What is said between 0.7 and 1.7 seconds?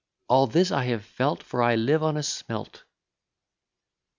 I have felt, For